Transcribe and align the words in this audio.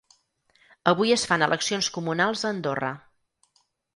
Avui 0.91 1.13
es 1.15 1.25
fan 1.31 1.43
eleccions 1.47 1.91
comunals 1.99 2.45
a 2.47 2.51
Andorra. 2.53 2.93